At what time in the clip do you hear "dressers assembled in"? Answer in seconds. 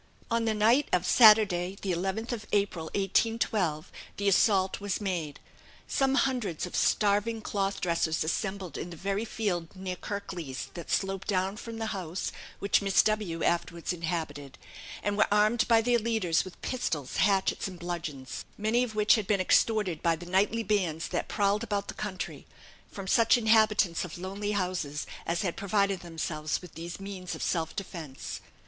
7.79-8.89